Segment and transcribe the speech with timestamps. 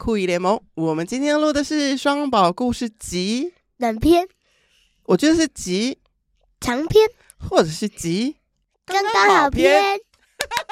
[0.00, 0.58] 酷姨联盟。
[0.76, 4.26] 我们今天录的是双宝故事集短篇，
[5.04, 5.98] 我觉得是集
[6.58, 7.06] 长篇，
[7.38, 8.34] 或者是集
[8.86, 10.00] 刚刚好篇，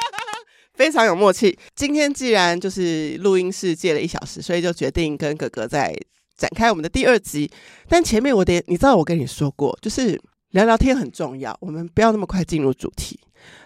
[0.72, 1.59] 非常有默契。
[1.77, 5.95] 今天既然就是录音室借了一小时，所以就决定跟哥哥再
[6.34, 7.50] 展开我们的第二集。
[7.86, 10.19] 但前面我得，你知道我跟你说过，就是
[10.52, 13.20] 聊聊天很重要，我们不要那么快进入主题。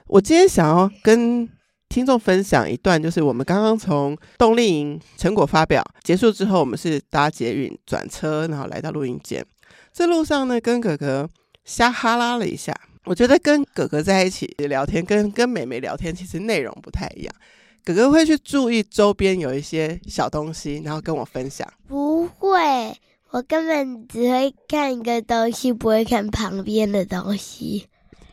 [0.08, 1.48] 我今天想要跟
[1.92, 9.44] 听众分享一段，就是我们刚刚从冬令营成果发表结束之后，我们是搭捷运转车，然后来到录音间。
[9.92, 11.28] 这路上呢，跟哥哥
[11.66, 12.74] 瞎哈拉了一下。
[13.04, 17.34] 我觉得跟哥哥在一起聊天，跟跟妹妹聊天，其实内容不太一样。
[17.84, 21.70] 哥哥会去注意周边有一些小东西，然后跟我分享。
[21.86, 22.96] 不会，
[23.32, 27.86] 我根本只会看一个东西，不会看旁边的东西。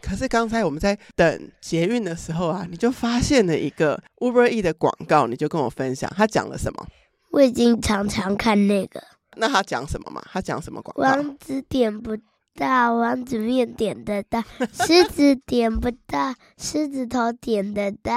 [0.09, 6.87] 可是刚才我们在等捷运的时候啊，你就发现了一个 Uber E 的广告，你就跟我分享，他讲了什么？
[7.31, 8.99] 我已经常常看那个。
[9.37, 10.19] 那他讲什么嘛？
[10.31, 11.03] 他讲什么广告？
[11.03, 12.17] 王子点不
[12.55, 14.41] 到，王子面点得到；
[14.83, 18.11] 狮子点不到， 狮子头点得到。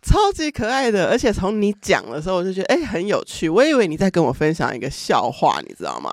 [0.00, 3.50] 超级可爱的，而且从你讲的时候，我就觉得哎、欸、很有趣。
[3.50, 6.10] 我以为你在跟我分享一个笑话，你知道吗？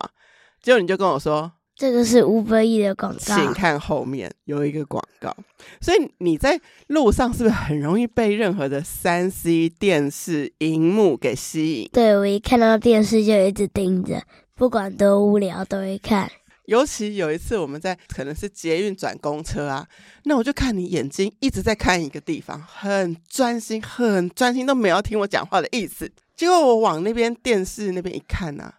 [0.61, 1.49] 结果你就跟我说。
[1.79, 5.33] 这个是 Uber Eats 的广告，请看后面有一个广告。
[5.79, 11.89] 所以你在路上是不是很容易被任何的三 C 电视荧幕给吸引？
[11.93, 14.21] 对，我一看到电视就一直盯着，
[14.55, 16.29] 不管多无聊都会看。
[16.65, 19.87] 尤其有一次我们在可能是捷运转公车啊，
[20.25, 26.11] 那我就看你眼睛一直在看一个地方，很专心，很专心，都没有听我讲话的意思。
[26.35, 28.73] 结果我往那边电视那边一看啊。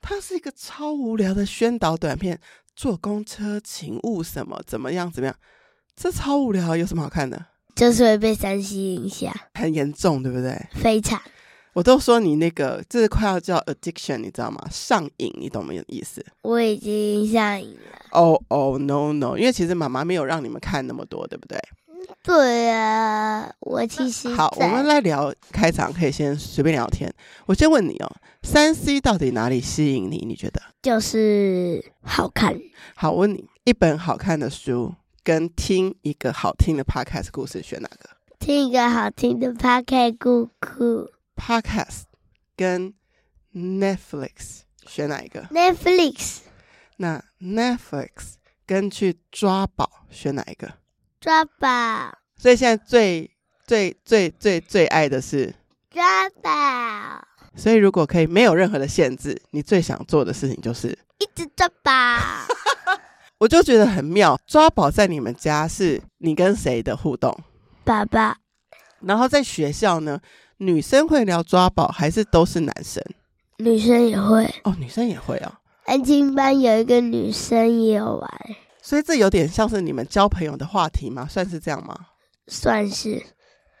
[0.00, 2.38] 它是一个超无聊的宣导短片，
[2.74, 5.36] 坐公车请勿什么怎么样怎么样，
[5.96, 7.46] 这超无聊，有什么好看的？
[7.74, 10.60] 就是会被三 C 影响，很严重，对不对？
[10.72, 11.20] 非常。
[11.74, 14.60] 我都说你那个，这是快要叫 addiction，你知道吗？
[14.68, 16.24] 上瘾，你懂没有意思？
[16.42, 17.98] 我已经上瘾了。
[18.10, 21.56] 哦哦，no no，因为其实妈妈没有让你们看那么多，对不对？
[22.22, 27.12] 对啊，我其实好，我们来聊开场，可以先随便聊天。
[27.46, 30.24] 我先问你哦，三 C 到底哪里吸引你？
[30.26, 30.60] 你觉得？
[30.82, 32.58] 就是好看。
[32.94, 38.10] 好，我问你，一本好看的书跟听一个好听的 podcast 故事，选哪个？
[38.38, 41.12] 听一个好听的 podcast 故事。
[41.36, 42.02] podcast
[42.56, 42.92] 跟
[43.54, 46.38] Netflix 选哪一个？Netflix。
[46.96, 48.34] 那 Netflix
[48.66, 50.72] 跟去抓宝选哪一个？
[51.20, 53.28] 抓宝，所以现在最
[53.66, 55.52] 最最最最爱的是
[55.90, 57.26] 抓宝。
[57.56, 61.92] 所以如果可以没有任何的限制，你最想做的事情就是一直抓宝。
[63.38, 67.36] 我就觉得很妙，抓宝在你们家是你跟谁的互动？
[67.84, 68.36] 爸爸。
[69.00, 70.20] 然后在学校呢，
[70.58, 73.02] 女生会聊抓宝还是都是男生？
[73.56, 75.52] 女生也会哦，女生也会哦。
[75.84, 78.30] 安静班有一个女生也有玩。
[78.88, 81.28] 所以这有点像是你们交朋友的话题吗？
[81.28, 81.94] 算是这样吗？
[82.46, 83.22] 算是。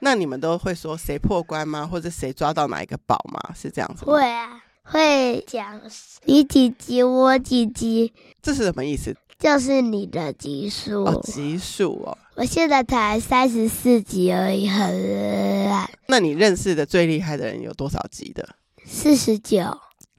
[0.00, 1.86] 那你们都会说谁破关吗？
[1.86, 3.54] 或者谁抓到哪一个宝吗？
[3.54, 4.12] 是这样子吗？
[4.12, 5.80] 会啊，会讲
[6.24, 8.12] 你几级，我几级。
[8.42, 9.16] 这是什么意思？
[9.38, 11.04] 就是你的级数。
[11.04, 12.18] 哦，级数哦。
[12.34, 15.88] 我现在才三十四级而已，很烂。
[16.06, 18.46] 那你认识的最厉害的人有多少级的？
[18.84, 19.62] 四十九。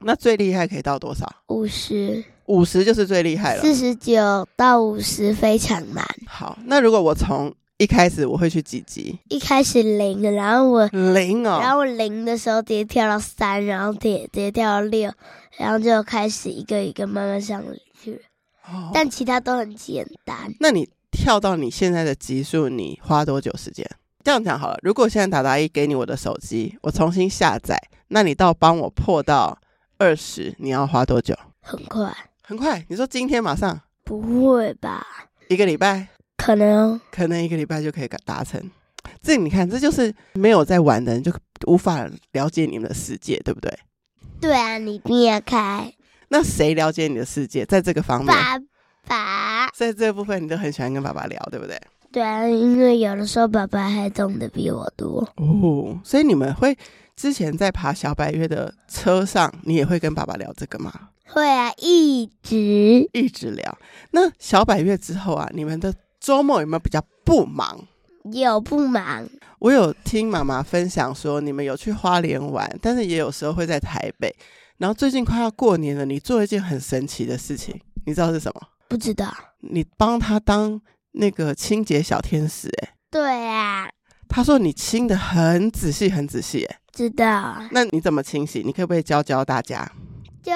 [0.00, 1.32] 那最厉害可以到多少？
[1.46, 2.24] 五十。
[2.50, 3.62] 五十就是最厉害了。
[3.62, 6.04] 四十九到五十非常难。
[6.26, 9.16] 好，那如果我从一开始我会去几级？
[9.28, 15.12] 一开始零，然后我零哦，然后我零的时候直接跳到三，然后直接直接跳到六，
[15.58, 17.62] 然后就开始一个一个慢慢上
[18.02, 18.20] 去。
[18.66, 20.52] 哦，但其他都很简单。
[20.58, 23.88] 那你跳到你现在的级数，你花多久时间？
[24.24, 29.56] 这样讲好了，如果现在达达一给你我的手机，我重新下载，那你到帮我破到
[29.98, 31.34] 二十，你要花多久？
[31.62, 32.12] 很快。
[32.50, 33.80] 很快，你说今天马上？
[34.02, 35.06] 不会吧？
[35.46, 36.08] 一个礼拜？
[36.36, 38.60] 可能，可能一个礼拜就可以达成。
[39.22, 41.32] 这你看，这就是没有在玩的人就
[41.68, 43.72] 无法了解你们的世界，对不对？
[44.40, 45.94] 对啊，你一定要开。
[46.30, 47.64] 那谁了解你的世界？
[47.64, 48.58] 在这个方面，爸
[49.06, 51.80] 爸，在这部分你都很喜欢跟爸爸聊，对不对？
[52.10, 55.96] 对啊，因为有的时候爸爸还懂得比我多哦。
[56.02, 56.76] 所以你们会
[57.14, 60.92] 之前在爬小白月的车上，你也会跟爸爸聊这个吗？
[61.32, 63.78] 会啊，一直一直聊。
[64.10, 67.86] 那小百月之后啊，你们的周末有没有比较不忙？
[68.32, 69.28] 有不忙。
[69.60, 74.34] 我有听妈妈分享说，你们有去花莲玩，但是也有时候会在台北。
[74.78, 78.60] 然后最近快要过年了，你做了一件很神奇的事情，你知道是什么？
[78.88, 79.32] 不知道。
[79.60, 80.80] 你帮他当
[81.12, 82.94] 那个清洁小天使，欸，哎。
[83.10, 83.88] 对啊。
[84.28, 86.64] 他说你清的很仔细，很仔细。
[86.64, 87.62] 哎，知道。
[87.72, 88.62] 那你怎么清洗？
[88.64, 89.90] 你可不可以教教大家？
[90.42, 90.52] 就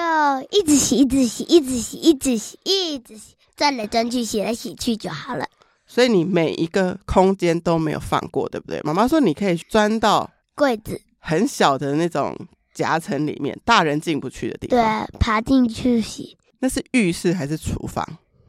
[0.51, 5.45] 一直洗，一直洗，一直洗，一直洗，一直洗，转来转去，洗来洗去就好了。
[5.85, 8.81] 所以你每一个空间都没有放过，对不对？
[8.83, 12.35] 妈妈说你可以钻到柜子很小的那种
[12.73, 14.79] 夹层里面，大人进不去的地方。
[14.79, 16.35] 对，爬进去洗。
[16.59, 18.03] 那是浴室还是厨房？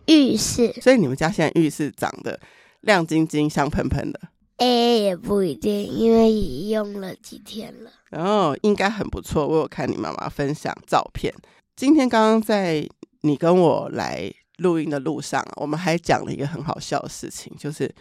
[0.06, 0.72] 浴室。
[0.80, 2.40] 所以你们家现在浴室长得
[2.80, 4.20] 亮晶晶、香喷喷的？
[4.58, 7.90] 哎，也不一定，因为也用了几天了。
[8.12, 9.46] 哦，应该很不错。
[9.46, 11.32] 我有看你妈妈分享照片。
[11.76, 12.88] 今天刚刚在
[13.20, 17.94] 你跟我来录音的路上，我们还讲了一个很好笑的事情，就是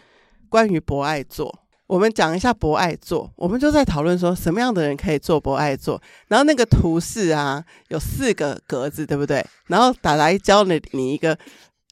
[0.48, 1.54] 关于博爱座。
[1.86, 6.00] 我们讲一下博爱座，我们就在讨论说什么样的人可以坐博爱座。
[6.28, 9.44] 然后那个图示啊，有四个格子，对不对？
[9.66, 11.38] 然后达达教了你一个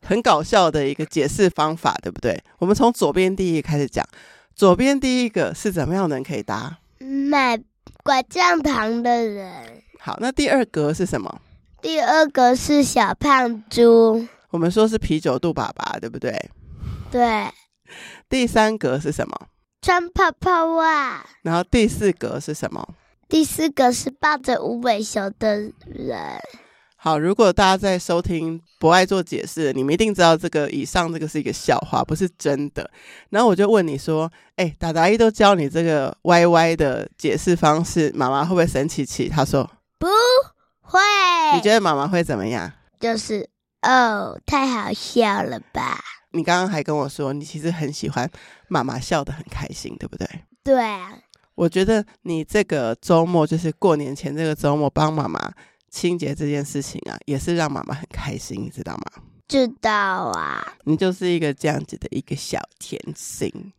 [0.01, 2.43] 很搞笑的一个解释方法，对不对？
[2.59, 4.05] 我们从左边第一开始讲，
[4.55, 6.79] 左边第一个是怎么样的人可以搭？
[6.99, 7.61] 买
[8.05, 9.83] 拐杖糖的人。
[9.99, 11.41] 好，那第二格是什么？
[11.83, 14.27] 第二个是小胖猪。
[14.51, 16.51] 我们说是啤酒肚爸爸，对不对？
[17.11, 17.49] 对。
[18.29, 19.37] 第三格是什么？
[19.83, 21.27] 穿泡泡袜。
[21.43, 22.95] 然后第四格是什么？
[23.29, 26.41] 第四个是抱着无尾熊的人。
[27.05, 32.91] 好，如果大家在收听不爱做解释，你们一定知道这个以上这个是一个笑话，不是真的。
[33.29, 39.71] 然后我就问你说：“哎，达达一都教你这个歪歪的解释方式，妈妈会不会生气气？”他说
[40.01, 40.07] ：“不
[40.81, 40.99] 会。”
[41.55, 42.73] 你觉得妈妈会怎么样？
[42.99, 43.51] 就是
[43.83, 46.01] 哦，太好笑了吧？
[46.31, 48.27] 你刚刚还跟我说，你其实很喜欢
[48.67, 50.27] 妈妈笑得很开心，对不对？
[50.65, 51.19] 对啊。
[51.55, 55.53] 我觉得你这个周末，就是过年前这个周末，帮妈妈。
[55.95, 59.23] 清洁这件事情啊，也是让妈妈很开心，你知道吗？
[59.47, 60.75] 知道啊。
[60.83, 63.73] 你就是一个这样子的一个小甜心。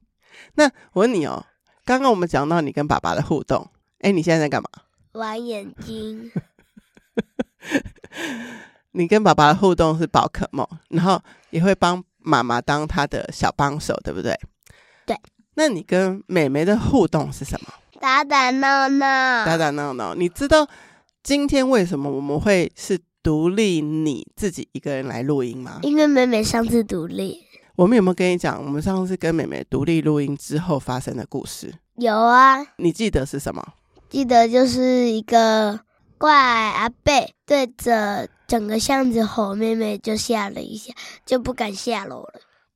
[0.54, 0.64] 那
[0.94, 1.46] 我问你哦，
[1.84, 3.70] 刚刚我们讲到你跟爸爸的互动，
[4.00, 4.70] 哎，你现在在干嘛？
[5.12, 6.32] 玩眼睛。
[8.92, 14.40] 你跟爸爸的互动是宝可梦，然后也会帮妈妈当他的小帮手，对不对？
[15.06, 15.20] 对。
[15.56, 17.74] 那你跟妹妹的互动是什么？
[18.00, 19.46] 打打闹闹。
[19.46, 20.66] 打打闹闹，你知道？
[21.26, 25.80] 今天为什么我们会是独立你自己一个人来录音吗？
[25.82, 27.42] 因为妹妹上次独立。
[27.76, 31.74] 我们有没有跟你讲，我们上次跟妹妹独立录音之后发生的故事？
[31.96, 32.64] 有啊。
[32.78, 33.74] 你记得是什么？
[34.08, 35.80] 记得就是一个
[36.20, 40.94] 怪阿贝对着整个巷子吼，妹妹就吓了一下，
[41.26, 42.34] 就不敢下楼了。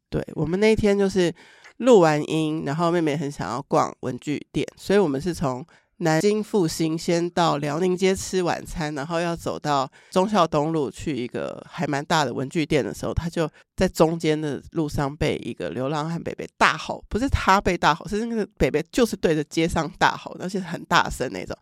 [0.10, 1.32] 对，我们那一天就是
[1.78, 5.64] 录完音，然后妹妹很想要逛文具店，所以我们是从。
[6.00, 21.56] 南京复兴先到辽宁街吃晚餐，然后要走到忠孝东路去一个还蛮大的文具店的时候，他就在中间的路上被一个流浪汉北北大吼，不是他被大吼，是那个北北就是对着街上大吼，而且很大声那种。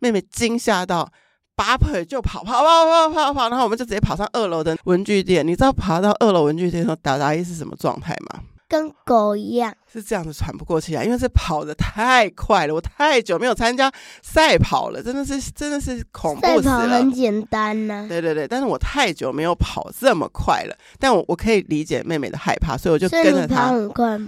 [0.00, 1.10] 妹妹惊吓到
[1.56, 5.44] 拔腿就跑，跑跑跑跑跑，然后我们就直接跑上二楼的文具店。
[5.46, 8.42] 你知道爬到二楼文具店的时候，达达伊是什么状态吗？
[8.68, 12.74] 跟狗一样，是这样子喘不过气来，因为这跑的太快了。
[12.74, 13.90] 我太久没有参加
[14.22, 16.62] 赛跑了，真的是真的是恐怖死了。
[16.62, 20.76] 赛跑很简单呢、啊，对对对，但是我太久没有跑这么快了。
[20.98, 23.72] 但我我可以理解妹妹的害怕，所以我就跟着她，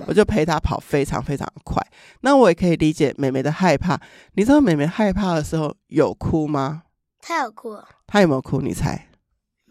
[0.06, 1.86] 我就陪她跑非常非常快。
[2.22, 4.00] 那我也可以理解妹妹的害怕。
[4.34, 6.84] 你知道妹妹害怕的时候有哭吗？
[7.20, 7.76] 她有哭。
[8.06, 8.62] 她有没有哭？
[8.62, 9.06] 你猜？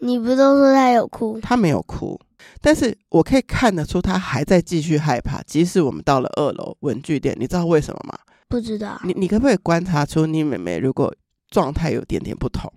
[0.02, 1.40] 你不都说她有哭？
[1.40, 2.20] 她没有哭。
[2.60, 8.18] 但是我可以看得出他还在继续害怕，即使我们到了二楼文具店，你知道为什么吗？
[8.48, 9.00] 不知道。
[9.04, 11.14] 你你可不可以观察出你妹妹如果
[11.50, 12.72] 状态有点点不同？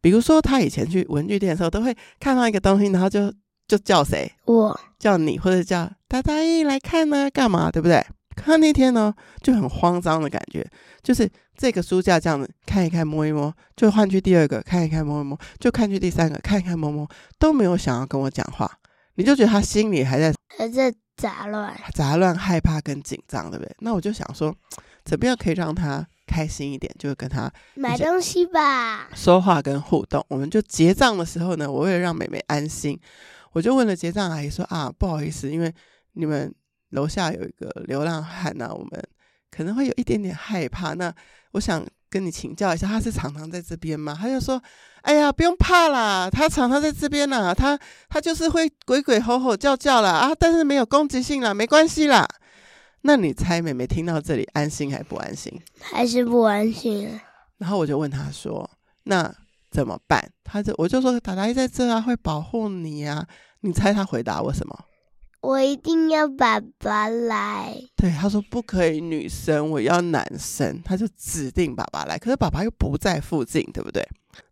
[0.00, 3.32] 比如说，她以前去文具店的时候，都会看到一个东西，然后就
[3.66, 4.30] 就叫谁？
[4.44, 7.30] 我叫你，或者叫达达一来看呢？
[7.30, 7.70] 干嘛？
[7.70, 8.04] 对不对？
[8.36, 9.12] 可那天呢，
[9.42, 10.64] 就很慌张的感觉，
[11.02, 17.08] 就是这个书架这样子看一看摸一摸，就换去第二个看一看摸一摸，就看去第三个看一看摸摸，
[17.40, 18.70] 都没有想要跟我讲话。
[19.18, 23.76] 你就觉得他心里还在还在杂乱，杂乱、害怕跟紧张，对不对？
[23.80, 24.54] 那我就想说，
[25.04, 26.94] 怎么样可以让他开心一点？
[27.00, 30.24] 就跟他买东西吧，说话跟互动。
[30.28, 32.96] 我们就结账的时候呢，我为了让妹妹安心，
[33.50, 35.74] 我就问了结账阿姨说：“啊，不好意思，因为
[36.12, 36.54] 你们
[36.90, 39.02] 楼下有一个流浪汉呢、啊，我们
[39.50, 40.94] 可能会有一点点害怕。
[40.94, 41.12] 那
[41.50, 44.16] 我想。”跟你请教一下，他是常常在这边吗？
[44.18, 44.62] 他就说
[45.02, 52.26] ：“哎呀，不用怕啦，他常常在这边啦，他他就是会鬼鬼吼吼叫叫啦啊，但是没有攻击性啦，没关系啦。”
[53.02, 55.52] 那你猜妹妹听到这里安心还不安心？
[55.80, 57.20] 还是不安心。
[57.58, 58.68] 然后我就问他说
[59.04, 59.32] ：“那
[59.70, 63.26] 怎么办？”他就我就说：“达达一在这啊，会保护你啊。”
[63.62, 64.84] 你猜他回答我什么？
[65.40, 67.74] 我一定要爸爸来。
[67.96, 72.18] 对，他说不可以女生，我要男生，他就指定爸爸来。
[72.18, 74.06] 可是爸爸又不在附近，对不对？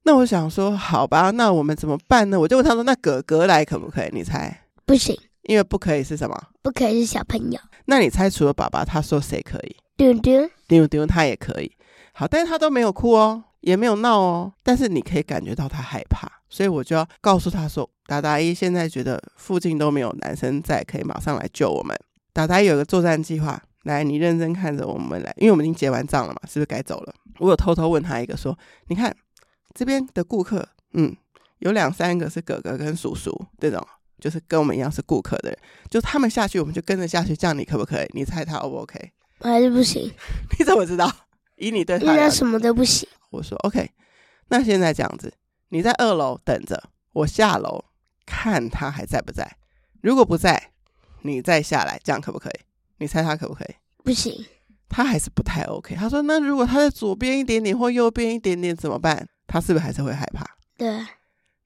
[0.05, 2.39] 那我想说，好吧，那我们怎么办呢？
[2.39, 4.11] 我就问他说，那哥哥来可不可以？
[4.13, 4.65] 你猜？
[4.85, 6.41] 不行，因为不可以是什么？
[6.63, 7.59] 不可以是小朋友。
[7.87, 9.77] 那你猜，除了爸爸，他说谁可以？
[9.97, 11.73] 丢丢丢丢，他也可以。
[12.13, 21.99] 好，但是他都没有哭哦，也没有闹哦，但是你可以感觉到他害怕，所以我就要告诉他说：“达达一现在觉得附近都没有男生在，可以马上来救我们。
[22.33, 27.15] 达达一有个作战计划，来，你认真看着我们来，因为我们已经结完账了嘛，是不是该走了？
[27.39, 28.57] 我有偷偷问他一个说：
[28.89, 29.15] 你看
[29.75, 31.15] 这边的顾客，嗯，
[31.59, 33.85] 有两三个是哥哥跟叔叔这种，
[34.21, 35.59] 就是跟我们一样是顾客的人，
[35.91, 38.07] 就他们下去，我们就跟着下去，这样你可不可以？
[38.15, 39.13] 你猜他 O 不 OK？
[39.41, 40.11] 还是不行？
[40.59, 41.11] 你怎么知道？
[41.57, 43.09] 以你对他，因为什么都不行。
[43.31, 43.91] 我说 OK，
[44.49, 45.33] 那现在这样子，
[45.69, 47.85] 你在二楼等着，我下楼
[48.25, 49.57] 看他还在不在。
[50.01, 50.71] 如果不在，
[51.23, 52.61] 你再下来，这样可不可以？
[52.99, 53.75] 你猜他可不可以？
[54.05, 54.45] 不行，
[54.89, 55.95] 他还是不太 OK。
[55.97, 60.47] 他说：“那如果他在左边一点点或右边一点点怎么办？”他是不是还是会害怕？
[60.77, 61.05] 对。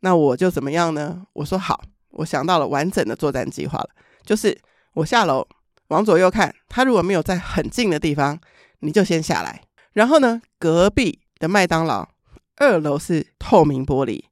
[0.00, 1.26] 那我就怎么样呢？
[1.34, 3.90] 我说好，我想到了完整的作战计划了，
[4.24, 4.58] 就是
[4.94, 5.46] 我下楼
[5.88, 8.38] 往左右看，他如果没有在很近的地方，
[8.78, 9.60] 你就先下来。
[9.92, 12.08] 然后呢，隔壁的麦当劳
[12.60, 14.22] 二楼是透明玻璃，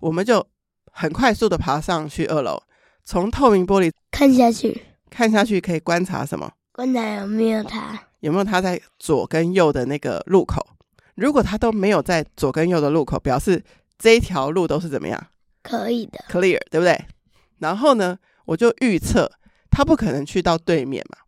[0.00, 0.44] 我们就
[0.90, 2.62] 很快速的爬上去二楼，
[3.04, 6.50] 从透明玻璃看下去，看下去可以观察什么？
[6.72, 8.00] 观察有没有他？
[8.20, 10.66] 有没有他在左跟右的那个路口？
[11.14, 13.62] 如果他都没有在左跟右的路口，表示
[13.98, 15.26] 这一条路都是怎么样？
[15.62, 16.98] 可以的，clear，对不对？
[17.58, 19.30] 然后呢，我就预测
[19.70, 21.18] 他不可能去到对面嘛，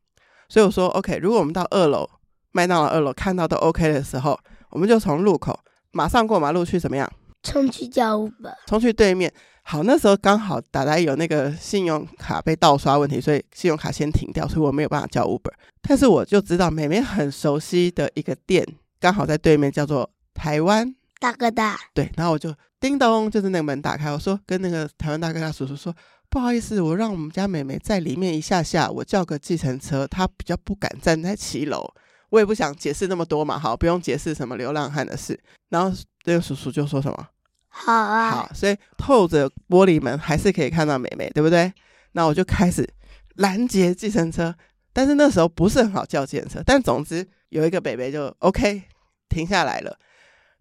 [0.48, 2.08] 所以我说 OK，如果我们到二楼。
[2.52, 5.60] 麦当劳二楼看到都 OK 的时候，我们就从路口
[5.96, 7.10] 马上过马路去怎么样？
[7.42, 9.32] 冲去叫 Uber，冲去对面。
[9.62, 15.52] 好，那时候刚好达达有那个信用卡被盗刷问题，所以信用卡先停掉，所以我没有办法叫 Uber。
[15.80, 18.66] 但是我就知道妹妹很熟悉的一个店，
[19.00, 21.78] 刚好在对面，叫做台湾大哥大。
[21.94, 25.94] 对，然后我就叮咚，就是那个门打开，我说跟那个台湾大哥大叔叔说，
[26.28, 31.84] 不好意思，我让我们家妹妹在里面一下下，我叫个计程车，她比较不敢站在骑楼。
[32.30, 35.38] 我也不想解释那么多嘛，好，不用解释什么流浪汉的事。
[35.68, 37.28] 然后那个叔叔就说什么
[37.68, 41.72] ：“好啊，好。”所以透着玻璃门还是可以看到美美，对不对？
[42.12, 42.88] 那我就开始
[43.36, 44.54] 拦截计程车，
[44.92, 46.60] 但是那时候不是很好叫计程车。
[46.64, 48.82] 但总之有一个北北就 OK
[49.28, 49.98] 停下来了。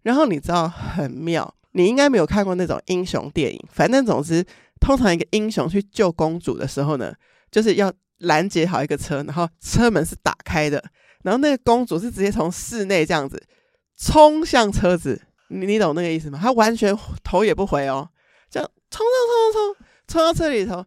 [0.02, 3.60] 然后你知道很妙，你应该没有看过那种英雄电影。
[3.72, 4.44] 反正总之，
[4.80, 7.12] 通常一个英雄去救公主的时候呢，
[7.50, 10.82] 就是要拦截好一个车，然后车门是打开的。
[11.26, 13.48] 然后那个公主是直接从室内这样子
[13.96, 16.38] 冲向车子，你你懂那个意思吗？
[16.40, 18.08] 她完全头也不回哦，
[18.48, 20.86] 这样冲冲冲冲冲冲到车里头，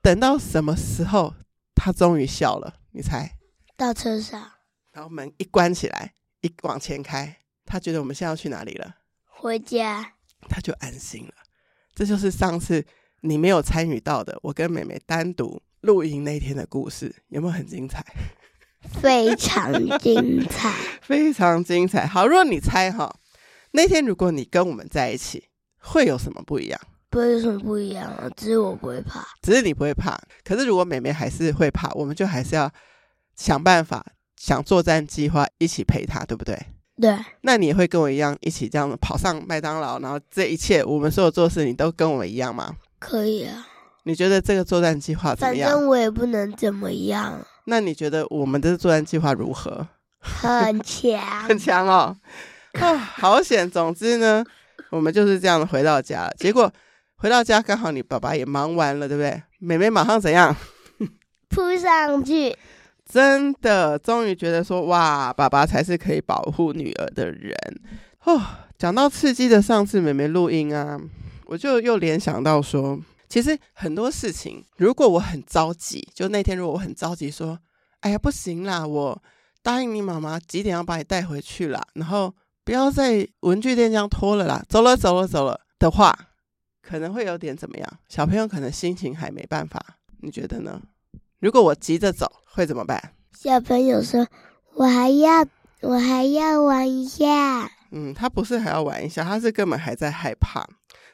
[0.00, 1.34] 等到什么时候
[1.74, 2.76] 她终于笑了？
[2.92, 3.36] 你猜？
[3.76, 4.52] 到车上，
[4.92, 7.36] 然后门一关起来，一往前开，
[7.66, 8.96] 她觉得我们现在要去哪里了？
[9.26, 10.14] 回家，
[10.48, 11.34] 她就安心了。
[11.94, 12.86] 这就是上次
[13.20, 18.02] 你没有参与到的，我跟妹妹单独露营那天的故事，有没有很精彩？
[19.00, 20.72] 非常精彩，
[21.02, 22.06] 非常精彩。
[22.06, 23.14] 好，如果你猜哈，
[23.72, 25.44] 那天如果你跟我们在一起，
[25.78, 26.80] 会有什么不一样？
[27.10, 29.24] 不会有什么不一样啊，只是我不会怕。
[29.40, 32.70] 只是你不会怕，可是如果妹妹还是会怕，我们就还是要
[33.36, 34.04] 想办法
[34.36, 36.58] 想作战计划，一起陪她，对不对？
[37.00, 37.16] 对。
[37.42, 42.74] 那你也会跟我一样，一起这样跑上麦当劳，然后这一切我们所有做事，你都跟我们一样吗？
[42.98, 43.66] 可以啊。
[44.04, 45.70] 你觉得这个作战计划怎么样？
[45.70, 47.46] 反正我也不能怎么样。
[47.66, 49.86] 那你觉得我们的作战计划如何？
[50.20, 52.16] 很强， 很强哦！
[52.80, 53.70] 哦，好险！
[53.70, 54.44] 总之呢，
[54.90, 56.32] 我们就是这样回到家了。
[56.38, 56.72] 结果
[57.16, 59.42] 回到家刚好你爸爸也忙完了，对不对？
[59.58, 60.54] 妹妹马上怎样？
[61.50, 62.56] 扑上去！
[63.06, 67.54] 真的，终于觉得说哇，爸爸才是可以保护女儿的人
[68.24, 68.40] 哦。
[68.78, 70.98] 讲到刺激的上次妹妹录音啊，
[71.46, 72.98] 我就又联想到说。
[73.34, 77.58] 其实很多事情，如果我很着急，就那天如果我很着急，说
[77.98, 79.20] ：“哎呀，不行啦，我
[79.60, 82.32] 答应你妈妈几点要把你带回去啦，然后
[82.64, 86.16] 不要在文具店这样拖了啦，走了走了走了的话，
[86.80, 87.98] 可能会有点怎么样？
[88.08, 89.84] 小朋友可能心情还没办法，
[90.20, 90.80] 你觉得呢？
[91.40, 93.14] 如果我急着走，会怎么办？
[93.36, 94.28] 小朋友说
[94.74, 95.44] ：“我还要，
[95.80, 100.64] 我还要玩一下。”嗯，他不是还要玩一下，他是根本还在害怕。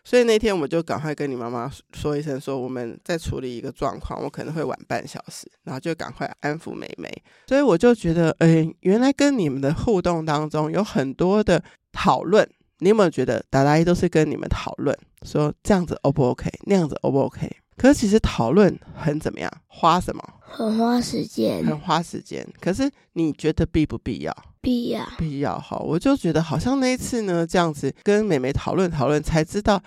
[0.05, 7.11] 所以那天我就赶快跟你妈妈说一声，说我们在处理一个状况，我可能会晚半小时，然后就赶快安抚妹妹。
[7.47, 12.49] 所以我就觉得，哎，原来跟你们的互动当中有很多的讨论。
[12.83, 17.47] 你有没有觉得达达一都是跟你们讨论，说这样子 O 不 OK，那样子 O 不 OK？
[17.81, 19.51] 可是其实讨论很怎么样？
[19.67, 20.23] 花什么？
[20.43, 22.47] 很花时间，很花时间。
[22.61, 24.37] 可是你觉得必不必要？
[24.61, 25.59] 必要，必要。
[25.59, 29.83] 哈，我就觉得好像那一次呢，这样子跟妹妹讨论讨论，才知道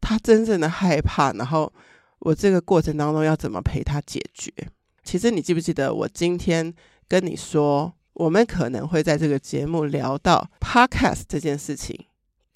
[0.00, 1.32] 她真正的害怕。
[1.34, 1.72] 然后
[2.18, 4.52] 我这个过程当中要怎么陪她解决？
[5.04, 6.74] 其实你记不记得我今天
[7.06, 12.06] 跟你说，我们可能会在这个节目聊到 Podcast 这件事情。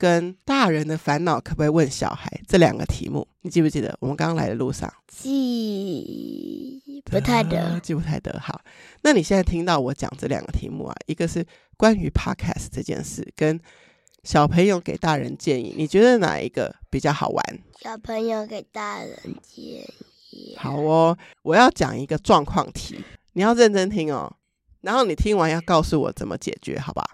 [0.01, 3.29] 跟大人的烦恼可不可以问小孩这两个题目？
[3.43, 3.95] 你记不记得？
[4.01, 8.41] 我们刚刚来的路上记不太得，记不太得。
[8.41, 8.59] 好，
[9.03, 13.61] 那你现在听到我讲这两个题目啊，一个是关于 Podcast 这件事，跟
[14.25, 17.59] 小朋友给大人建议，你觉得哪一个比较好玩？
[17.79, 19.63] 小朋友给大人建
[20.31, 20.57] 议。
[20.57, 23.05] 好哦，我要讲一个状况题，
[23.35, 24.35] 你要认真听哦，
[24.81, 27.05] 然后你听完要告诉我怎么解决，好吧？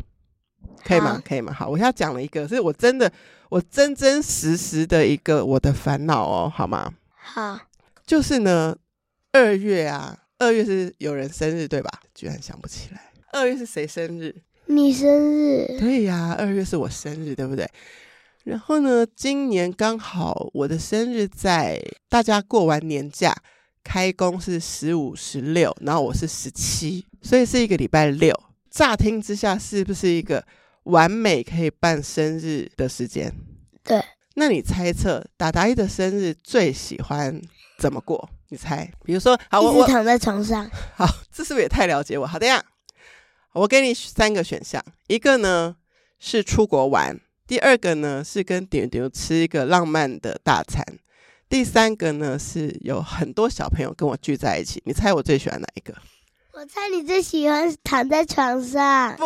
[0.86, 1.20] 可以吗？
[1.26, 1.52] 可以吗？
[1.52, 3.10] 好，我要讲了一个，是我真的，
[3.48, 6.94] 我真真实实的一个我的烦恼哦，好吗？
[7.16, 7.58] 好，
[8.06, 8.76] 就是呢，
[9.32, 11.90] 二月啊，二月是有人生日对吧？
[12.14, 14.32] 居然想不起来，二月是谁生日？
[14.66, 15.76] 你生日？
[15.80, 17.68] 对呀，二月是我生日，对不对？
[18.44, 23.34] 然后呢，今年刚好我的生日在大家过完年假
[23.82, 28.32] 开工是十五、十六，然后我是十七，所以是一个礼拜六。
[28.70, 30.44] 乍听之下是不是一个？
[30.86, 33.32] 完美可以办生日的时间，
[33.82, 34.02] 对。
[34.34, 37.40] 那你猜测达达一的生日最喜欢
[37.78, 38.28] 怎么过？
[38.50, 38.88] 你猜？
[39.04, 40.70] 比如说，好，我躺在床上。
[40.94, 42.26] 好，这是不是也太了解我？
[42.26, 42.62] 好的呀，
[43.54, 45.76] 我给你三个选项，一个呢
[46.18, 50.84] 是出国玩，第二个呢是跟点点吃一个浪漫的大餐，
[51.48, 54.82] 第三个呢是有很多小朋友跟我聚在一起。
[54.84, 55.94] 你猜我最喜欢哪一个？
[56.58, 59.14] 我猜你最喜欢躺在床上。
[59.16, 59.24] 不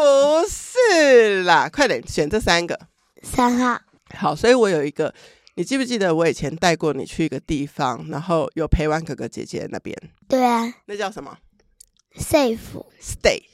[0.48, 2.76] 是啦，快点选这三个。
[3.22, 3.80] 三号。
[4.16, 5.14] 好，所以我有一个，
[5.54, 9.96] 你记不记得我以前带过你去一个地方，然后有陪玩哥哥姐姐那边？
[10.26, 10.74] 对啊。
[10.86, 11.38] 那叫什么
[12.16, 12.58] ？Safe
[13.00, 13.44] Stay。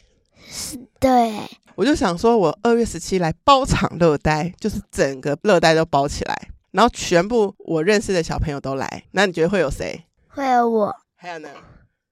[0.49, 1.39] 是，对。
[1.75, 9.05] 我就想说，我二月十七来包场乐呆，就是整个乐呆都包起来，然后全部我认识的小朋友都来。
[9.11, 10.07] 那你觉得会有谁？
[10.29, 10.97] 会有我。
[11.15, 11.51] 还有呢？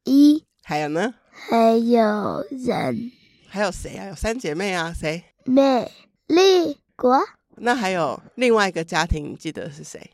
[0.05, 0.45] 一。
[0.63, 1.15] 还有呢？
[1.37, 3.13] 还有人，
[3.49, 4.07] 还有谁啊？
[4.07, 4.95] 有三姐妹啊？
[4.95, 5.23] 谁？
[5.45, 5.91] 美
[6.29, 7.21] 丽国。
[7.57, 10.13] 那还有另外一个家庭，你记得是谁？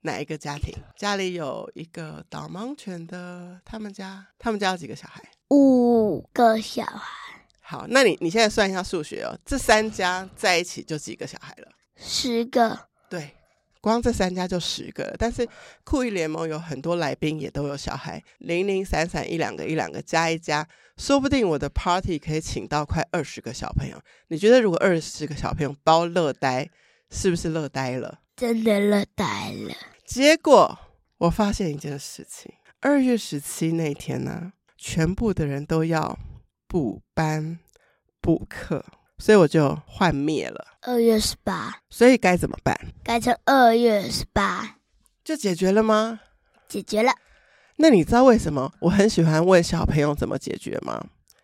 [0.00, 0.74] 哪一个家庭？
[0.96, 5.22] 家里有一个导盲犬的，他们家，他们家有几个小孩？
[5.50, 7.46] 五个小孩。
[7.60, 11.68] 好，那你你现在算一下数学哦，这三家在一起就几个小孩了？
[11.96, 12.78] 十个。
[13.08, 13.36] 对。
[13.82, 15.46] 光这三家就十个了，但是
[15.82, 20.66] 酷艺联盟有很多来宾也都有小孩，零零散散一两个一两个加一加，
[20.96, 24.00] 说不定我的 party 可以请到快二十个小朋友。
[24.28, 26.70] 你觉得如果二十个小朋友包乐呆，
[27.10, 28.20] 是不是乐呆了？
[28.36, 29.74] 真的乐呆了。
[30.06, 30.78] 结果
[31.18, 36.16] 我发现一件事情，二月十七那天呢、啊，全部的人都要
[36.68, 37.58] 补班
[38.20, 38.84] 补课。
[39.22, 40.66] 所以我就幻灭了。
[40.80, 42.76] 二月十八，所以该怎么办？
[43.04, 44.78] 改成二月十八，
[45.22, 46.18] 就解决了吗？
[46.68, 47.12] 解决了。
[47.76, 51.00] 那你知道为什么我很喜欢问小朋友怎么解决吗？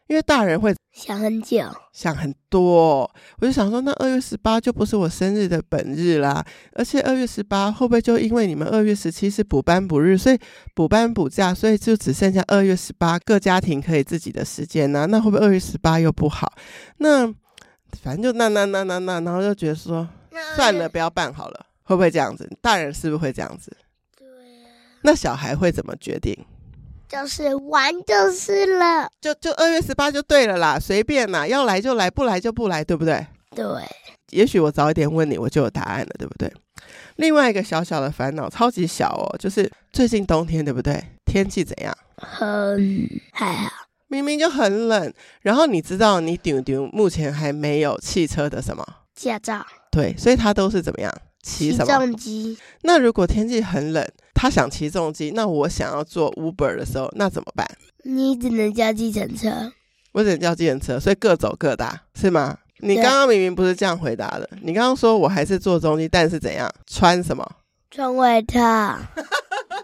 [0.08, 1.60] 因为大人会想很久，
[1.92, 3.08] 想很多。
[3.38, 6.44] 我就想说，那二月十八就不是我生日的本日啦。
[6.72, 10.38] 而且二月十八会不会就因为你们二月十七是补班补日，所以
[10.74, 15.06] 补班补假，所以就只剩下二月十八各家庭可以自己的时间呢？
[15.06, 16.52] 那会不会二月十八又不好？
[16.96, 17.32] 那
[18.02, 20.08] 反正就那那那那那，然后就觉得说
[20.54, 22.48] 算了，不要办好了，会不会这样子？
[22.60, 23.76] 大人是不是会这样子？
[24.16, 24.68] 对啊。
[25.02, 26.36] 那小孩会怎么决定？
[27.08, 33.26] 就是玩就是了，就就二月十八就对了啦，随便啦，要来就来，不来就不来，对不对？
[33.54, 33.64] 对。
[34.30, 36.52] 也许我早一点问你，我就有答案了，对不对？
[37.16, 41.02] 另外一个小小的烦恼，超级小哦，就是最近冬天，对不对？
[41.24, 41.96] 天气怎样？
[42.18, 43.87] 很还好。
[44.08, 49.64] 明明就很冷，然后你知道你丢丢目前还没有汽车的什么驾照？
[49.90, 51.86] 对，所以他都是怎么样骑什么？
[51.86, 52.58] 重机。
[52.82, 57.66] 那如果天气很冷，他想骑重机，那我想要坐 Uber 的时候，那怎么办？
[58.04, 59.72] 你只能叫计程车。
[60.12, 62.56] 我只能叫计程车，所以各走各的，是吗？
[62.78, 67.46] 你刚刚明明不是这样回答的，你刚刚说我还是坐重机，但是怎样穿什么？
[67.90, 68.98] 穿外套。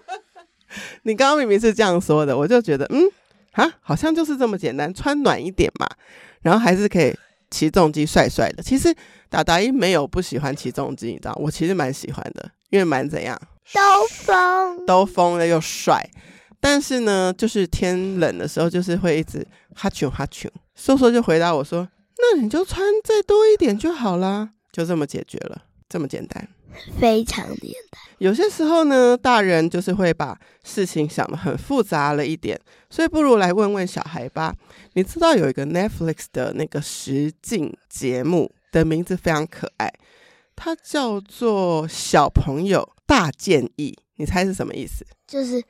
[1.02, 3.02] 你刚刚明明是这样说的，我就觉得嗯。
[3.54, 5.88] 啊，好像就是这么简单，穿暖一点嘛，
[6.42, 7.12] 然后还是可以
[7.50, 8.62] 骑重机帅帅的。
[8.62, 8.94] 其实
[9.28, 13.40] 达达一没有不喜欢骑重机，你知道，我其实蛮喜欢的，因为蛮怎样，
[13.72, 16.08] 兜风，兜风了又帅。
[16.60, 20.48] 但是呢，就是天冷的时候，就是会一直哈啾哈啾。
[20.74, 21.86] 瘦瘦就回答我说
[22.18, 26.48] ：“那你就穿再多一点就好啦，就这么解决了。”这么简单？
[26.98, 28.00] 非常简单。
[28.18, 32.58] 有些时候呢，大人就是会把事情想得很复杂了一点，
[32.88, 34.54] 所以不如来问问小孩吧。
[34.94, 39.92] 你知道有一个 Netflix 的那个实境节目的名字非常可爱，
[40.54, 45.04] 它叫做《小朋友大建议》，你猜是什么意思？
[45.26, 45.62] 就是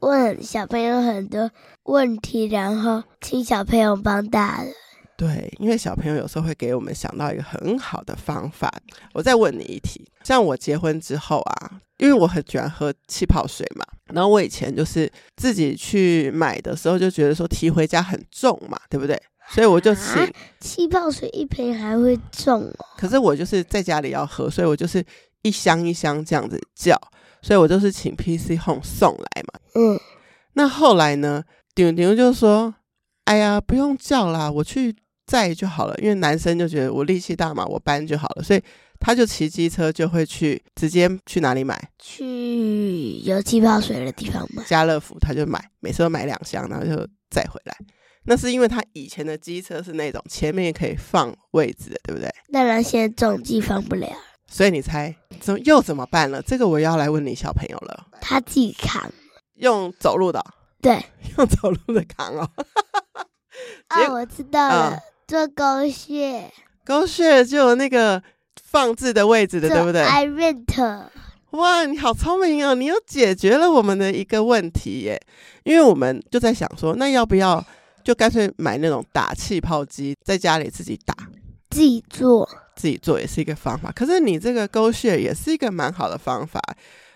[0.00, 1.50] 问小朋友很多
[1.84, 4.72] 问题，然后请小朋友帮大人。
[5.16, 8.72] 对，因为小朋友有时候会给我们想到一个很好的方法。
[9.12, 19.16] 我再问你一题，像我结婚之后啊，因为我很喜欢喝气泡水嘛，然后我以前就是自己去买的时候就觉得说提回家很重嘛，对不对？
[19.50, 22.86] 所以我就请、啊、气泡水一瓶还会重哦。
[22.98, 25.04] 可是我就是在家里要喝，所以我就是
[25.42, 27.00] 一箱一箱这样子叫，
[27.40, 29.60] 所以我就是请 PC Home 送来嘛。
[29.76, 30.00] 嗯，
[30.54, 32.74] 那后来呢，顶顶就说
[33.26, 38.62] ：“哎呀，不用叫啦，我去。”载就好了，因为男生就觉得我力气大嘛，我搬就好了，所以
[39.00, 41.90] 他就骑机车就会去直接去哪里买？
[41.98, 44.62] 去有气泡水的地方买。
[44.64, 46.96] 家乐福他就买，每次都买两箱，然后就
[47.30, 47.76] 载回来。
[48.26, 52.30] 那是因为他以前的机车是那种前面可以放位置的，对不对？
[52.52, 54.08] 当然现在重机放不了。
[54.46, 56.40] 所以你猜怎么又怎么办了？
[56.42, 58.06] 这个我要来问你小朋友了。
[58.20, 59.10] 他自己扛，
[59.56, 60.42] 用走路的？
[60.80, 61.04] 对，
[61.36, 62.48] 用走路的扛哦。
[63.88, 64.94] 啊，我知道了。
[64.94, 66.52] 嗯做狗血，
[66.84, 68.22] 狗血就有那个
[68.62, 71.06] 放置的位置的，对不对？iRent，
[71.50, 72.74] 哇，你好聪明哦！
[72.74, 75.20] 你又解决了我们的一个问题耶。
[75.62, 77.64] 因为我们就在想说，那要不要
[78.02, 81.14] 就干脆买那种打气泡机，在家里自己打，
[81.70, 83.90] 自己做，自己做也是一个方法。
[83.92, 86.60] 可是你这个勾血也是一个蛮好的方法，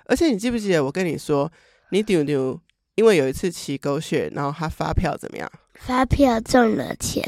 [0.07, 1.51] 而且你记不记得我跟你说，
[1.91, 2.59] 你丢丢，
[2.95, 5.51] 因为有一次骑勾血，然后他发票怎么样？
[5.75, 7.23] 发票中了钱。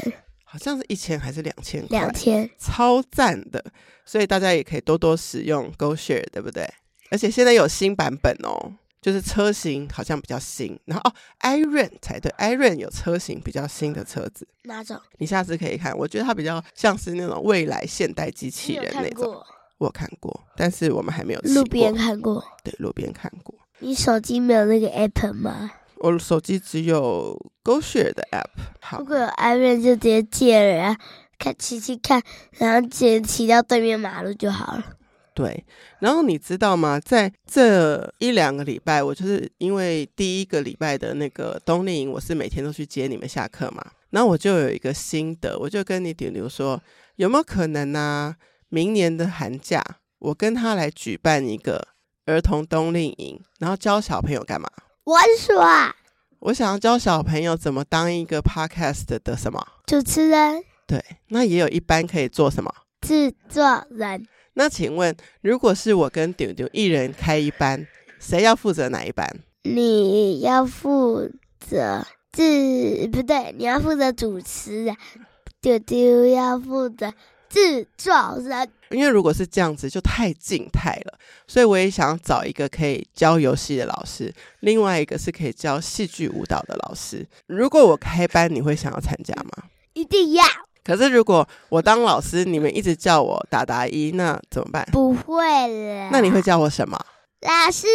[0.51, 1.97] 好像是一千还是两千块？
[1.97, 3.63] 两千，超赞的！
[4.03, 6.69] 所以大家也可以多多使用 GoShare，对不对？
[7.09, 10.77] 而且现在有新版本哦，就是车型好像比较新。
[10.83, 14.45] 然后哦，iRent 才对，iRent 有车型比较新的车子。
[14.63, 14.99] 哪种？
[15.19, 19.41] 你下次可以看，我觉得它比较像是那种未来现代机器人那种。
[19.77, 22.43] 我有看过，但是我们还没有路边看过。
[22.61, 23.55] 对，路边看过。
[23.79, 25.71] 你手机没有那个 App 吗？
[26.01, 28.49] 我手机只有 GoShare 的 app。
[28.81, 30.99] 好，如果有 iPhone 就直接借了，然后
[31.37, 32.21] 看骑骑看，
[32.57, 34.83] 然后直接骑到对面马路就好了。
[35.33, 35.63] 对，
[35.99, 36.99] 然后你知道吗？
[36.99, 43.85] 在这一两个礼拜，我就是因为第一个礼拜的那个冬令营，我是每天都去接你们下课嘛。
[44.09, 46.81] 然后我就有一个心得，我就跟你顶流说，
[47.15, 48.35] 有没有可能呢、啊？
[48.69, 49.83] 明年的寒假，
[50.19, 51.87] 我跟他来举办一个
[52.25, 54.67] 儿童冬令营，然后教小朋友干嘛？
[55.05, 55.95] 玩耍，
[56.39, 60.63] 我想要教小朋友怎么当一个 podcast 的什么主持人。
[60.85, 64.27] 对，那也有一班可以做什么制作人。
[64.53, 67.87] 那请问，如果是我跟丢丢一人开一班，
[68.19, 69.27] 谁要负责哪一班？
[69.63, 71.27] 你要负
[71.59, 74.95] 责制，不对，你要负责主持人，
[75.61, 77.11] 丢丢要负责
[77.51, 78.69] 制作人。
[78.89, 87.25] 因为如果是这样子，就太静态了，所以我也想要找一个可以教游戏的老师，另外一个是可以教戏剧舞蹈的老师。
[87.47, 89.63] 如果我开班，你会想要参加吗？
[89.93, 90.43] 一定要。
[90.83, 94.85] 可是如果我当老师，你们一直叫我达达一，那怎么办？
[94.91, 96.09] 不会了。
[96.11, 96.99] 那你会叫我什么？
[97.41, 97.87] 老师。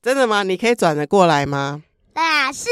[0.00, 0.42] 真的吗？
[0.44, 1.82] 你可以转得过来吗？
[2.14, 2.68] 老师。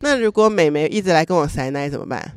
[0.00, 2.36] 那如果美眉一直来跟我塞奶怎么办？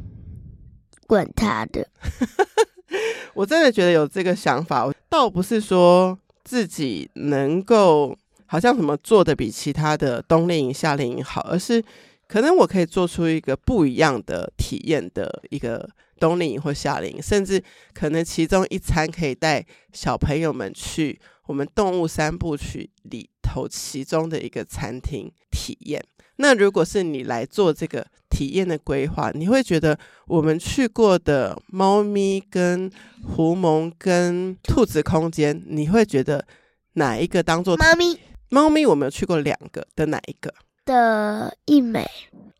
[1.08, 1.90] 管他的。
[3.34, 11.84] 我真的觉得有这个想法，倒不是说自己能够好像什么做的比其他的冬令营、夏令营好，而是
[12.28, 26.04] 可能我可以做出一个不一样的体验的一个冬令营或夏令营，甚至可能其中一餐可以带小朋友们去我们动物三部曲里头其中的一个餐厅体验。
[26.42, 32.90] 那如果是你来做这个体验的规划，你会觉得我们去过的猫咪跟
[33.22, 36.46] 狐獴跟兔子空间，你会觉得
[36.94, 38.18] 哪一个当做猫咪？
[38.48, 40.54] 猫咪我们有去过两个的哪一个？
[40.86, 42.10] 的一美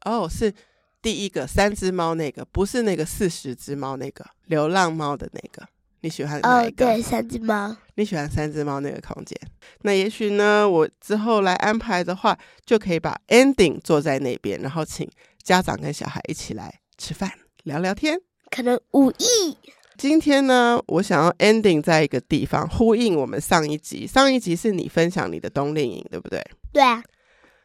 [0.04, 0.54] 哦，是
[1.02, 5.66] 第一个三只猫那个，不是那个四十只猫那个流浪猫的那个。
[6.02, 6.86] 你喜欢哪一个？
[6.86, 7.76] 哦，对，三只猫。
[7.96, 9.38] 你喜欢三只猫那个空间？
[9.82, 15.10] 那也许呢，我之后来安排的话，就可以把 ending 坐在那边，然后请
[15.44, 17.32] 家长跟小孩一起来吃饭
[17.64, 18.20] 聊聊天。
[18.50, 19.58] 可能五亿。
[19.98, 24.08] 今天呢，我想要 ending 在一个地方，呼应我们上一集。
[24.08, 26.42] 上一集是你分享你的冬令营，对不对？
[26.72, 27.04] 对啊。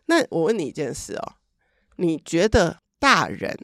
[0.07, 1.35] 那我问你一件事哦，
[1.97, 3.57] 你觉得大人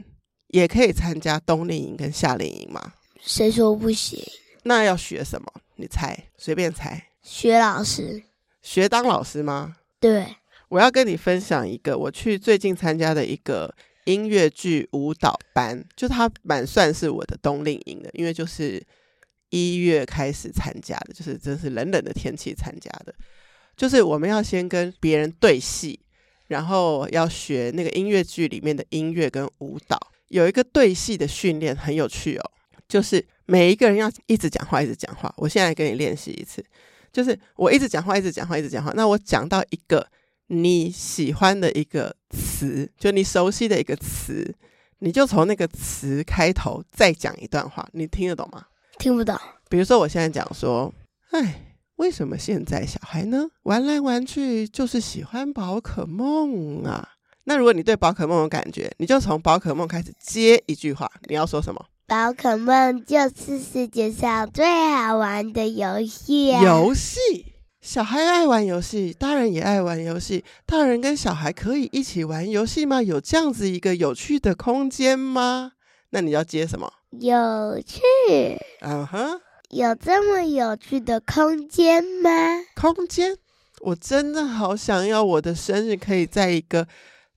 [0.49, 2.93] 也可以参加冬令营跟夏令营吗？
[3.21, 4.23] 谁说不行？
[4.65, 5.47] 那要学什么？
[5.77, 7.09] 你猜，随便猜。
[7.23, 8.23] 学老师。
[8.63, 9.77] 学当老师吗？
[9.99, 10.37] 对。
[10.69, 18.81] 我要跟你分享一个，我去最近参加的一个音乐剧舞蹈班，就它蛮算是我的冬令营的，因为就是
[19.49, 23.13] 一月开始参加的，就是真是冷冷的天气参加的，
[23.77, 25.99] 就是我们要先跟别人对戏，
[26.47, 32.51] 然后要学那个音乐剧里面的音乐跟舞蹈，有一个对戏的训练很有趣哦，
[32.87, 35.33] 就是每一个人要一直讲话，一直讲话。
[35.37, 36.65] 我现在跟你练习一次，
[37.13, 38.93] 就是我一直讲话，一直讲话，一直讲话。
[38.95, 40.07] 那我讲到一个。
[40.53, 44.53] 你喜欢的一个词，就你熟悉的一个词，
[44.99, 48.67] 你就从那个词开头再讲一段话，你听得懂吗？
[48.99, 49.39] 听不懂。
[49.69, 50.93] 比如说，我现在讲说，
[51.31, 57.09] 哎，为什么现在小孩呢，玩来玩去就是喜欢宝可梦啊？
[57.45, 61.87] 那如果你对宝可梦有感觉，你就从宝可梦开始接一句话，你要说什么？
[62.11, 66.61] 宝可梦就是世界上最好玩的游戏啊！
[66.61, 67.47] 游戏。
[67.81, 70.45] 小孩爱玩游戏，大人也爱玩游戏。
[70.67, 73.01] 大人跟小孩可以一起玩游戏吗？
[73.01, 75.71] 有这样子一个有趣的空间吗？
[76.11, 76.93] 那你要接什么？
[77.13, 78.01] 有趣。
[78.81, 82.31] 嗯哼，有这么有趣的空间吗？
[82.75, 83.37] 空间，
[83.83, 86.89] 我真的好想要我的生日可以在一个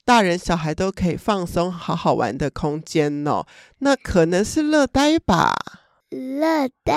[0.06, 3.46] 大人小孩都可以放松、好好玩的空间哦。
[3.80, 5.54] 那可能是乐呆吧？
[6.10, 6.94] 乐呆。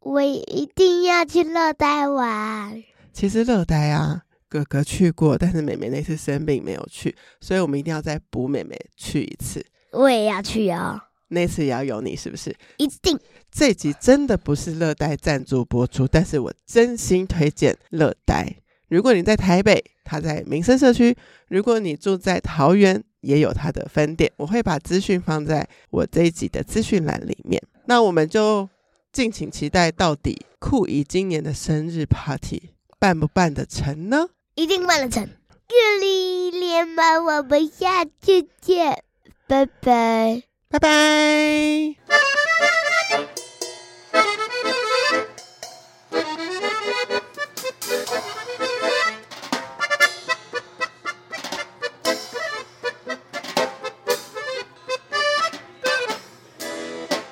[0.00, 2.82] 我一定要去乐呆玩。
[3.12, 9.64] 其实乐呆啊，哥哥去过，但是妹妹那次生病没有去，所以我们一定要再补妹妹去一次。
[9.92, 12.56] 我也要去哦，那次也要有你，是不是？
[12.78, 13.18] 一定。
[13.50, 18.56] 这集真的不是乐呆赞助播出，但是我真心推荐乐呆。
[18.88, 21.14] 如果你在台北，他在民生社区；
[21.48, 24.32] 如果你住在桃园，也有他的分店。
[24.36, 27.62] 我会把资讯放在我这一集的资讯栏里面。
[27.86, 28.68] 那我们就。
[29.12, 32.70] 敬请期待，到底酷姨今年的生日 party
[33.00, 34.28] 办不办得成呢？
[34.54, 35.24] 一定办得成！
[35.24, 39.02] 月历连麦，我们下次见，
[39.48, 41.96] 拜拜，拜拜。